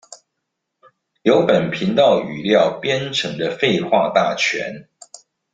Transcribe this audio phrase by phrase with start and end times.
[1.21, 4.87] 由本頻道語料編成的廢話大全